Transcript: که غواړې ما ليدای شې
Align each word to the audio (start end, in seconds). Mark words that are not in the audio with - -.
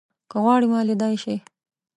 که 0.29 0.37
غواړې 0.43 0.67
ما 0.71 0.79
ليدای 0.87 1.15
شې 1.23 1.35